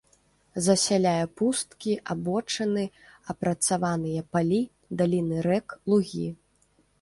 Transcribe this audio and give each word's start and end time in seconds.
Засяляе 0.67 1.25
пусткі, 1.41 1.93
абочыны, 2.13 2.85
апрацаваныя 3.35 4.25
палі, 4.37 4.61
даліны 5.03 5.37
рэк, 5.49 5.67
лугі. 5.95 6.27